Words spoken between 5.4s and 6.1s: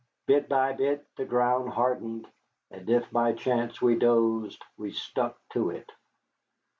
to it.